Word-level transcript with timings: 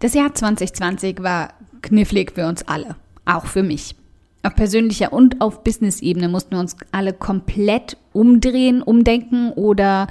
Das 0.00 0.14
Jahr 0.14 0.32
2020 0.32 1.22
war 1.22 1.54
knifflig 1.82 2.32
für 2.32 2.46
uns 2.46 2.66
alle, 2.68 2.94
auch 3.24 3.46
für 3.46 3.64
mich. 3.64 3.96
Auf 4.44 4.54
persönlicher 4.54 5.12
und 5.12 5.40
auf 5.40 5.64
Business-Ebene 5.64 6.28
mussten 6.28 6.52
wir 6.52 6.60
uns 6.60 6.76
alle 6.92 7.12
komplett 7.12 7.96
umdrehen, 8.12 8.80
umdenken 8.80 9.50
oder 9.52 10.06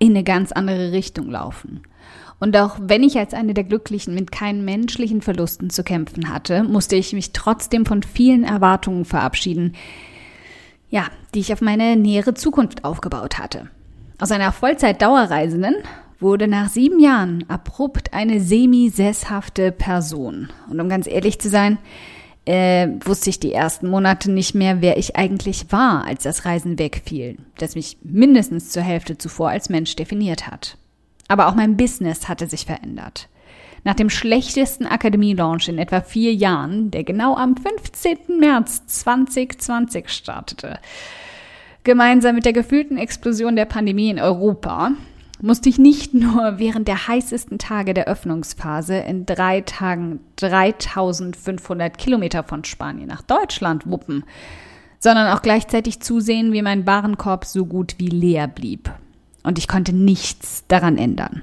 in 0.00 0.10
eine 0.10 0.24
ganz 0.24 0.50
andere 0.50 0.90
Richtung 0.90 1.30
laufen. 1.30 1.82
Und 2.40 2.56
auch 2.56 2.78
wenn 2.80 3.04
ich 3.04 3.16
als 3.16 3.32
eine 3.32 3.54
der 3.54 3.64
Glücklichen 3.64 4.14
mit 4.14 4.32
keinen 4.32 4.64
menschlichen 4.64 5.22
Verlusten 5.22 5.70
zu 5.70 5.84
kämpfen 5.84 6.32
hatte, 6.32 6.64
musste 6.64 6.96
ich 6.96 7.12
mich 7.12 7.32
trotzdem 7.32 7.86
von 7.86 8.02
vielen 8.02 8.42
Erwartungen 8.42 9.04
verabschieden, 9.04 9.74
ja, 10.90 11.06
die 11.34 11.40
ich 11.40 11.52
auf 11.52 11.60
meine 11.60 11.96
nähere 11.96 12.34
Zukunft 12.34 12.84
aufgebaut 12.84 13.38
hatte. 13.38 13.68
Aus 14.20 14.32
einer 14.32 14.50
Vollzeit-Dauerreisenden 14.50 15.76
wurde 16.20 16.48
nach 16.48 16.68
sieben 16.68 16.98
Jahren 16.98 17.44
abrupt 17.48 18.12
eine 18.12 18.40
semi-sesshafte 18.40 19.72
Person. 19.72 20.48
Und 20.68 20.80
um 20.80 20.88
ganz 20.88 21.06
ehrlich 21.06 21.38
zu 21.40 21.48
sein, 21.48 21.78
äh, 22.44 22.88
wusste 23.04 23.30
ich 23.30 23.40
die 23.40 23.52
ersten 23.52 23.88
Monate 23.88 24.30
nicht 24.30 24.54
mehr, 24.54 24.80
wer 24.80 24.96
ich 24.96 25.16
eigentlich 25.16 25.70
war, 25.70 26.04
als 26.04 26.22
das 26.22 26.44
Reisen 26.44 26.78
wegfiel, 26.78 27.36
das 27.58 27.74
mich 27.74 27.98
mindestens 28.02 28.70
zur 28.70 28.82
Hälfte 28.82 29.18
zuvor 29.18 29.50
als 29.50 29.68
Mensch 29.68 29.94
definiert 29.96 30.46
hat. 30.46 30.78
Aber 31.28 31.48
auch 31.48 31.54
mein 31.54 31.76
Business 31.76 32.28
hatte 32.28 32.46
sich 32.46 32.64
verändert. 32.64 33.28
Nach 33.84 33.94
dem 33.94 34.10
schlechtesten 34.10 34.86
Akademie-Launch 34.86 35.68
in 35.68 35.78
etwa 35.78 36.00
vier 36.00 36.34
Jahren, 36.34 36.90
der 36.90 37.04
genau 37.04 37.36
am 37.36 37.54
15. 37.56 38.38
März 38.40 38.86
2020 38.86 40.08
startete, 40.08 40.78
gemeinsam 41.84 42.34
mit 42.34 42.44
der 42.44 42.52
gefühlten 42.52 42.98
Explosion 42.98 43.56
der 43.56 43.66
Pandemie 43.66 44.10
in 44.10 44.18
Europa, 44.18 44.92
musste 45.40 45.68
ich 45.68 45.78
nicht 45.78 46.14
nur 46.14 46.58
während 46.58 46.88
der 46.88 47.08
heißesten 47.08 47.58
Tage 47.58 47.94
der 47.94 48.06
Öffnungsphase 48.06 48.96
in 48.96 49.26
drei 49.26 49.60
Tagen 49.60 50.20
3500 50.36 51.96
Kilometer 51.96 52.42
von 52.42 52.64
Spanien 52.64 53.08
nach 53.08 53.22
Deutschland 53.22 53.88
wuppen, 53.88 54.24
sondern 54.98 55.32
auch 55.32 55.42
gleichzeitig 55.42 56.00
zusehen, 56.00 56.52
wie 56.52 56.62
mein 56.62 56.86
Warenkorb 56.86 57.44
so 57.44 57.66
gut 57.66 57.94
wie 57.98 58.08
leer 58.08 58.48
blieb. 58.48 58.90
Und 59.44 59.58
ich 59.58 59.68
konnte 59.68 59.92
nichts 59.92 60.64
daran 60.66 60.98
ändern. 60.98 61.42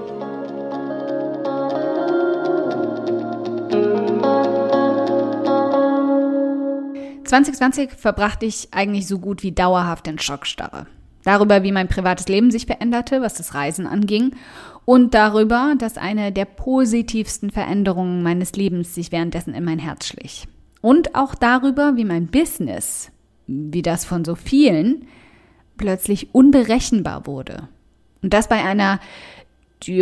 2020 7.31 7.91
verbrachte 7.91 8.45
ich 8.45 8.67
eigentlich 8.71 9.07
so 9.07 9.17
gut 9.17 9.41
wie 9.41 9.53
dauerhaft 9.53 10.05
in 10.07 10.19
Schockstarre. 10.19 10.87
Darüber, 11.23 11.63
wie 11.63 11.71
mein 11.71 11.87
privates 11.87 12.27
Leben 12.27 12.51
sich 12.51 12.65
veränderte, 12.65 13.21
was 13.21 13.35
das 13.35 13.53
Reisen 13.53 13.87
anging, 13.87 14.35
und 14.83 15.13
darüber, 15.13 15.75
dass 15.77 15.97
eine 15.97 16.33
der 16.33 16.43
positivsten 16.43 17.49
Veränderungen 17.49 18.21
meines 18.21 18.51
Lebens 18.53 18.95
sich 18.95 19.13
währenddessen 19.13 19.53
in 19.53 19.63
mein 19.63 19.79
Herz 19.79 20.07
schlich. 20.07 20.47
Und 20.81 21.15
auch 21.15 21.33
darüber, 21.33 21.95
wie 21.95 22.03
mein 22.03 22.27
Business, 22.27 23.11
wie 23.47 23.81
das 23.81 24.03
von 24.03 24.25
so 24.25 24.35
vielen, 24.35 25.07
plötzlich 25.77 26.35
unberechenbar 26.35 27.27
wurde. 27.27 27.69
Und 28.21 28.33
das 28.33 28.49
bei 28.49 28.61
einer 28.61 28.99
die, 29.83 30.01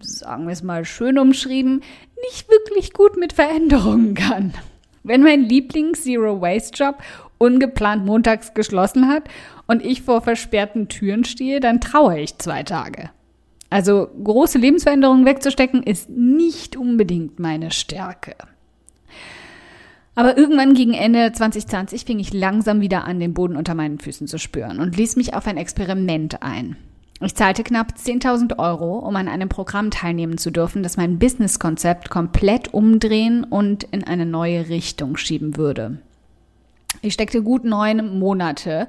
sagen 0.00 0.44
wir 0.44 0.52
es 0.52 0.62
mal 0.62 0.84
schön 0.84 1.18
umschrieben, 1.18 1.82
nicht 2.30 2.50
wirklich 2.50 2.92
gut 2.92 3.16
mit 3.16 3.32
Veränderungen 3.32 4.14
kann. 4.14 4.52
Wenn 5.02 5.22
mein 5.22 5.42
Lieblings-Zero-Waste-Job 5.42 7.02
ungeplant 7.38 8.06
montags 8.06 8.54
geschlossen 8.54 9.08
hat 9.08 9.24
und 9.66 9.84
ich 9.84 10.02
vor 10.02 10.22
versperrten 10.22 10.88
Türen 10.88 11.24
stehe, 11.24 11.60
dann 11.60 11.80
traue 11.80 12.20
ich 12.20 12.38
zwei 12.38 12.62
Tage. 12.62 13.10
Also 13.68 14.08
große 14.22 14.58
Lebensveränderungen 14.58 15.24
wegzustecken 15.24 15.82
ist 15.82 16.10
nicht 16.10 16.76
unbedingt 16.76 17.40
meine 17.40 17.70
Stärke. 17.70 18.34
Aber 20.14 20.36
irgendwann 20.36 20.74
gegen 20.74 20.92
Ende 20.92 21.32
2020 21.32 22.04
fing 22.04 22.18
ich 22.18 22.34
langsam 22.34 22.80
wieder 22.82 23.04
an, 23.04 23.18
den 23.18 23.32
Boden 23.32 23.56
unter 23.56 23.74
meinen 23.74 23.98
Füßen 23.98 24.26
zu 24.26 24.38
spüren 24.38 24.78
und 24.78 24.96
ließ 24.96 25.16
mich 25.16 25.34
auf 25.34 25.46
ein 25.46 25.56
Experiment 25.56 26.42
ein. 26.42 26.76
Ich 27.24 27.36
zahlte 27.36 27.62
knapp 27.62 27.94
10.000 27.96 28.58
Euro, 28.58 28.98
um 28.98 29.14
an 29.14 29.28
einem 29.28 29.48
Programm 29.48 29.90
teilnehmen 29.90 30.38
zu 30.38 30.50
dürfen, 30.50 30.82
das 30.82 30.96
mein 30.96 31.18
Businesskonzept 31.20 32.10
komplett 32.10 32.74
umdrehen 32.74 33.44
und 33.44 33.84
in 33.84 34.02
eine 34.02 34.26
neue 34.26 34.68
Richtung 34.68 35.16
schieben 35.16 35.56
würde. 35.56 35.98
Ich 37.00 37.14
steckte 37.14 37.42
gut 37.42 37.64
neun 37.64 38.18
Monate 38.18 38.88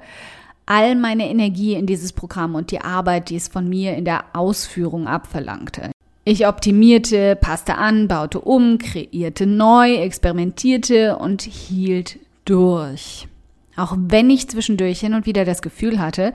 all 0.66 0.96
meine 0.96 1.30
Energie 1.30 1.74
in 1.74 1.86
dieses 1.86 2.14
Programm 2.14 2.56
und 2.56 2.72
die 2.72 2.82
Arbeit, 2.82 3.30
die 3.30 3.36
es 3.36 3.48
von 3.48 3.68
mir 3.68 3.96
in 3.96 4.06
der 4.06 4.24
Ausführung 4.34 5.08
abverlangte. 5.08 5.92
Ich 6.26 6.48
optimierte, 6.48 7.36
passte 7.36 7.76
an, 7.76 8.08
baute 8.08 8.40
um, 8.40 8.78
kreierte 8.78 9.46
neu, 9.46 9.96
experimentierte 9.96 11.18
und 11.18 11.42
hielt 11.42 12.18
durch. 12.46 13.28
Auch 13.76 13.96
wenn 13.98 14.30
ich 14.30 14.50
zwischendurch 14.50 15.02
hin 15.02 15.14
und 15.14 15.26
wieder 15.26 15.44
das 15.44 15.62
Gefühl 15.62 16.00
hatte, 16.00 16.32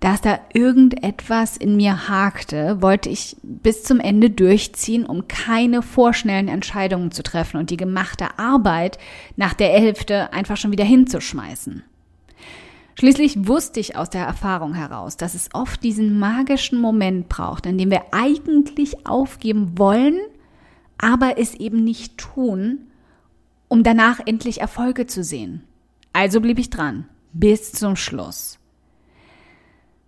dass 0.00 0.20
da 0.20 0.38
irgendetwas 0.52 1.56
in 1.56 1.76
mir 1.76 2.08
hakte, 2.08 2.82
wollte 2.82 3.08
ich 3.08 3.36
bis 3.42 3.84
zum 3.84 4.00
Ende 4.00 4.28
durchziehen, 4.30 5.06
um 5.06 5.28
keine 5.28 5.80
vorschnellen 5.80 6.48
Entscheidungen 6.48 7.10
zu 7.10 7.22
treffen 7.22 7.56
und 7.56 7.70
die 7.70 7.76
gemachte 7.76 8.38
Arbeit 8.38 8.98
nach 9.36 9.54
der 9.54 9.68
Hälfte 9.68 10.32
einfach 10.32 10.56
schon 10.56 10.72
wieder 10.72 10.84
hinzuschmeißen. 10.84 11.84
Schließlich 12.96 13.48
wusste 13.48 13.80
ich 13.80 13.96
aus 13.96 14.10
der 14.10 14.24
Erfahrung 14.24 14.74
heraus, 14.74 15.16
dass 15.16 15.34
es 15.34 15.48
oft 15.52 15.82
diesen 15.82 16.18
magischen 16.18 16.80
Moment 16.80 17.28
braucht, 17.28 17.66
in 17.66 17.76
dem 17.76 17.90
wir 17.90 18.02
eigentlich 18.12 19.06
aufgeben 19.06 19.78
wollen, 19.78 20.18
aber 20.98 21.38
es 21.38 21.54
eben 21.54 21.82
nicht 21.82 22.18
tun, 22.18 22.86
um 23.68 23.82
danach 23.82 24.20
endlich 24.24 24.60
Erfolge 24.60 25.06
zu 25.06 25.24
sehen. 25.24 25.64
Also 26.12 26.40
blieb 26.40 26.58
ich 26.58 26.70
dran, 26.70 27.08
bis 27.32 27.72
zum 27.72 27.96
Schluss. 27.96 28.58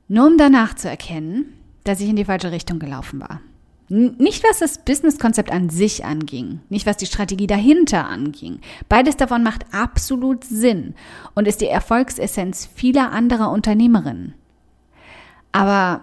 Nur 0.08 0.26
um 0.26 0.38
danach 0.38 0.74
zu 0.74 0.88
erkennen, 0.88 1.52
dass 1.84 2.00
ich 2.00 2.08
in 2.08 2.16
die 2.16 2.24
falsche 2.24 2.52
Richtung 2.52 2.78
gelaufen 2.78 3.20
war. 3.20 3.40
Nicht 3.88 4.44
was 4.48 4.58
das 4.58 4.78
Businesskonzept 4.78 5.52
an 5.52 5.70
sich 5.70 6.04
anging, 6.04 6.60
nicht 6.68 6.86
was 6.86 6.96
die 6.96 7.06
Strategie 7.06 7.46
dahinter 7.46 8.06
anging. 8.06 8.58
Beides 8.88 9.16
davon 9.16 9.44
macht 9.44 9.64
absolut 9.72 10.42
Sinn 10.42 10.94
und 11.34 11.46
ist 11.46 11.60
die 11.60 11.68
Erfolgsessenz 11.68 12.68
vieler 12.74 13.12
anderer 13.12 13.52
Unternehmerinnen. 13.52 14.34
Aber 15.52 16.00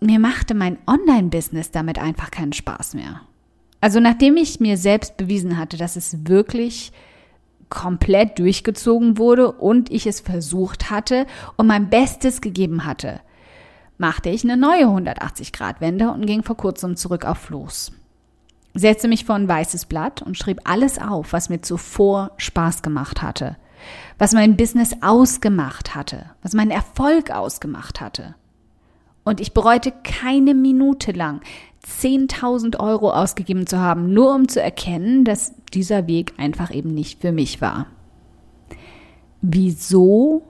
mir 0.00 0.18
machte 0.18 0.54
mein 0.54 0.76
Online-Business 0.86 1.70
damit 1.70 1.98
einfach 1.98 2.30
keinen 2.30 2.52
Spaß 2.52 2.92
mehr. 2.92 3.22
Also 3.80 4.00
nachdem 4.00 4.36
ich 4.36 4.60
mir 4.60 4.76
selbst 4.76 5.16
bewiesen 5.16 5.56
hatte, 5.56 5.78
dass 5.78 5.96
es 5.96 6.28
wirklich 6.28 6.92
komplett 7.70 8.38
durchgezogen 8.38 9.16
wurde 9.16 9.50
und 9.50 9.90
ich 9.90 10.06
es 10.06 10.20
versucht 10.20 10.90
hatte 10.90 11.26
und 11.56 11.66
mein 11.66 11.88
Bestes 11.88 12.42
gegeben 12.42 12.84
hatte– 12.84 13.20
machte 13.98 14.28
ich 14.30 14.44
eine 14.44 14.56
neue 14.56 14.86
180-Grad-Wende 14.86 16.10
und 16.10 16.26
ging 16.26 16.42
vor 16.42 16.56
kurzem 16.56 16.96
zurück 16.96 17.24
auf 17.24 17.38
Floß. 17.38 17.92
Setzte 18.74 19.06
mich 19.06 19.24
vor 19.24 19.36
ein 19.36 19.48
weißes 19.48 19.86
Blatt 19.86 20.22
und 20.22 20.36
schrieb 20.36 20.60
alles 20.64 20.98
auf, 20.98 21.32
was 21.32 21.48
mir 21.48 21.60
zuvor 21.60 22.32
Spaß 22.38 22.82
gemacht 22.82 23.22
hatte, 23.22 23.56
was 24.18 24.32
mein 24.32 24.56
Business 24.56 24.96
ausgemacht 25.00 25.94
hatte, 25.94 26.26
was 26.42 26.54
meinen 26.54 26.72
Erfolg 26.72 27.30
ausgemacht 27.30 28.00
hatte. 28.00 28.34
Und 29.22 29.40
ich 29.40 29.54
bereute 29.54 29.92
keine 30.02 30.54
Minute 30.54 31.12
lang, 31.12 31.40
10.000 31.86 32.80
Euro 32.80 33.12
ausgegeben 33.12 33.66
zu 33.66 33.78
haben, 33.78 34.12
nur 34.12 34.34
um 34.34 34.48
zu 34.48 34.60
erkennen, 34.60 35.24
dass 35.24 35.54
dieser 35.72 36.06
Weg 36.06 36.34
einfach 36.36 36.74
eben 36.74 36.92
nicht 36.94 37.20
für 37.20 37.32
mich 37.32 37.60
war. 37.60 37.86
Wieso 39.40 40.42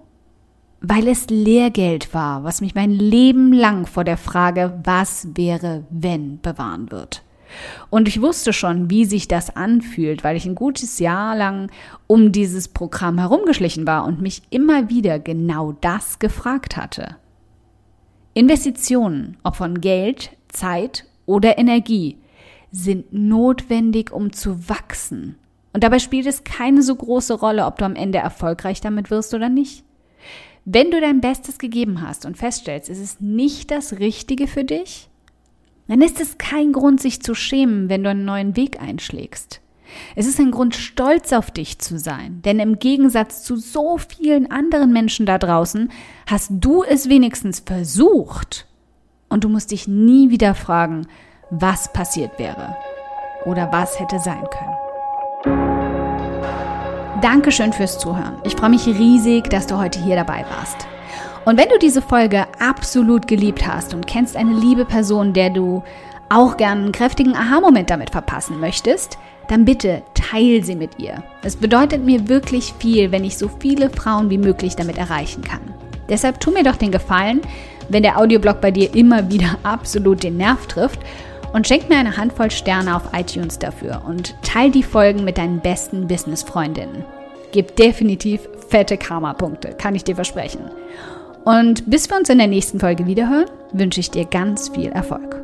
weil 0.86 1.08
es 1.08 1.28
Lehrgeld 1.30 2.12
war, 2.12 2.44
was 2.44 2.60
mich 2.60 2.74
mein 2.74 2.90
Leben 2.90 3.52
lang 3.52 3.86
vor 3.86 4.04
der 4.04 4.18
Frage, 4.18 4.78
was 4.84 5.28
wäre, 5.34 5.84
wenn, 5.88 6.40
bewahren 6.42 6.90
wird. 6.90 7.22
Und 7.88 8.06
ich 8.06 8.20
wusste 8.20 8.52
schon, 8.52 8.90
wie 8.90 9.06
sich 9.06 9.26
das 9.26 9.56
anfühlt, 9.56 10.24
weil 10.24 10.36
ich 10.36 10.44
ein 10.44 10.54
gutes 10.54 10.98
Jahr 10.98 11.36
lang 11.36 11.70
um 12.06 12.32
dieses 12.32 12.68
Programm 12.68 13.18
herumgeschlichen 13.18 13.86
war 13.86 14.04
und 14.04 14.20
mich 14.20 14.42
immer 14.50 14.90
wieder 14.90 15.18
genau 15.18 15.72
das 15.80 16.18
gefragt 16.18 16.76
hatte. 16.76 17.16
Investitionen, 18.34 19.38
ob 19.42 19.56
von 19.56 19.80
Geld, 19.80 20.32
Zeit 20.48 21.06
oder 21.24 21.56
Energie, 21.56 22.18
sind 22.72 23.12
notwendig, 23.12 24.12
um 24.12 24.32
zu 24.32 24.68
wachsen. 24.68 25.36
Und 25.72 25.82
dabei 25.82 25.98
spielt 25.98 26.26
es 26.26 26.44
keine 26.44 26.82
so 26.82 26.94
große 26.94 27.34
Rolle, 27.34 27.64
ob 27.64 27.78
du 27.78 27.84
am 27.84 27.96
Ende 27.96 28.18
erfolgreich 28.18 28.80
damit 28.80 29.10
wirst 29.10 29.32
oder 29.32 29.48
nicht. 29.48 29.84
Wenn 30.64 30.90
du 30.90 31.00
dein 31.00 31.20
Bestes 31.20 31.58
gegeben 31.58 32.00
hast 32.00 32.24
und 32.24 32.38
feststellst, 32.38 32.88
es 32.88 32.98
ist 32.98 33.20
nicht 33.20 33.70
das 33.70 33.98
Richtige 33.98 34.46
für 34.46 34.64
dich, 34.64 35.10
dann 35.88 36.00
ist 36.00 36.20
es 36.20 36.38
kein 36.38 36.72
Grund, 36.72 37.00
sich 37.00 37.22
zu 37.22 37.34
schämen, 37.34 37.90
wenn 37.90 38.02
du 38.02 38.10
einen 38.10 38.24
neuen 38.24 38.56
Weg 38.56 38.80
einschlägst. 38.80 39.60
Es 40.16 40.26
ist 40.26 40.40
ein 40.40 40.50
Grund, 40.50 40.74
stolz 40.74 41.34
auf 41.34 41.50
dich 41.50 41.78
zu 41.78 41.98
sein, 41.98 42.40
denn 42.42 42.58
im 42.58 42.78
Gegensatz 42.78 43.44
zu 43.44 43.56
so 43.56 43.98
vielen 43.98 44.50
anderen 44.50 44.92
Menschen 44.92 45.26
da 45.26 45.38
draußen 45.38 45.92
hast 46.26 46.50
du 46.50 46.82
es 46.82 47.10
wenigstens 47.10 47.60
versucht. 47.60 48.66
Und 49.28 49.44
du 49.44 49.50
musst 49.50 49.70
dich 49.70 49.86
nie 49.86 50.30
wieder 50.30 50.54
fragen, 50.54 51.06
was 51.50 51.92
passiert 51.92 52.38
wäre 52.38 52.76
oder 53.44 53.70
was 53.70 54.00
hätte 54.00 54.18
sein 54.18 54.44
können. 54.50 54.73
Dankeschön 57.24 57.72
fürs 57.72 57.98
Zuhören. 57.98 58.36
Ich 58.44 58.54
freue 58.54 58.68
mich 58.68 58.86
riesig, 58.86 59.48
dass 59.48 59.66
du 59.66 59.78
heute 59.78 59.98
hier 59.98 60.14
dabei 60.14 60.44
warst. 60.58 60.86
Und 61.46 61.56
wenn 61.56 61.70
du 61.70 61.78
diese 61.78 62.02
Folge 62.02 62.44
absolut 62.60 63.26
geliebt 63.26 63.66
hast 63.66 63.94
und 63.94 64.06
kennst 64.06 64.36
eine 64.36 64.52
liebe 64.52 64.84
Person, 64.84 65.32
der 65.32 65.48
du 65.48 65.82
auch 66.28 66.58
gern 66.58 66.82
einen 66.82 66.92
kräftigen 66.92 67.34
Aha-Moment 67.34 67.88
damit 67.88 68.10
verpassen 68.10 68.60
möchtest, 68.60 69.16
dann 69.48 69.64
bitte 69.64 70.02
teil 70.12 70.62
sie 70.64 70.76
mit 70.76 70.98
ihr. 70.98 71.22
Es 71.42 71.56
bedeutet 71.56 72.04
mir 72.04 72.28
wirklich 72.28 72.74
viel, 72.78 73.10
wenn 73.10 73.24
ich 73.24 73.38
so 73.38 73.48
viele 73.58 73.88
Frauen 73.88 74.28
wie 74.28 74.36
möglich 74.36 74.76
damit 74.76 74.98
erreichen 74.98 75.42
kann. 75.42 75.62
Deshalb 76.10 76.40
tu 76.40 76.50
mir 76.50 76.62
doch 76.62 76.76
den 76.76 76.92
Gefallen, 76.92 77.40
wenn 77.88 78.02
der 78.02 78.18
Audioblog 78.18 78.60
bei 78.60 78.70
dir 78.70 78.94
immer 78.94 79.30
wieder 79.30 79.56
absolut 79.62 80.22
den 80.22 80.36
Nerv 80.36 80.66
trifft 80.66 81.00
und 81.54 81.66
schenk 81.66 81.88
mir 81.88 81.96
eine 81.96 82.18
Handvoll 82.18 82.50
Sterne 82.50 82.94
auf 82.94 83.14
iTunes 83.14 83.58
dafür 83.58 84.02
und 84.06 84.34
teil 84.42 84.70
die 84.70 84.82
Folgen 84.82 85.24
mit 85.24 85.38
deinen 85.38 85.60
besten 85.60 86.06
Business-Freundinnen. 86.06 87.13
Gib 87.54 87.76
definitiv 87.76 88.48
fette 88.68 88.96
Karma-Punkte, 88.96 89.76
kann 89.78 89.94
ich 89.94 90.02
dir 90.02 90.16
versprechen. 90.16 90.62
Und 91.44 91.88
bis 91.88 92.10
wir 92.10 92.16
uns 92.16 92.28
in 92.28 92.38
der 92.38 92.48
nächsten 92.48 92.80
Folge 92.80 93.06
wiederhören, 93.06 93.48
wünsche 93.72 94.00
ich 94.00 94.10
dir 94.10 94.24
ganz 94.24 94.70
viel 94.70 94.90
Erfolg. 94.90 95.43